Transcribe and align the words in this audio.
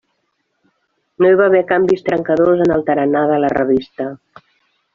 No 1.23 1.29
hi 1.31 1.37
va 1.41 1.45
haver 1.51 1.61
canvis 1.73 2.01
trencadors 2.09 2.65
en 2.67 2.73
el 2.79 2.87
tarannà 2.89 3.23
de 3.33 3.39
la 3.45 3.53
revista. 3.57 4.09